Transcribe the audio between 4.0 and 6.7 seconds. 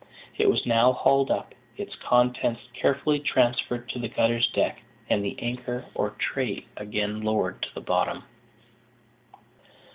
cutter's deck, and the anchor or tray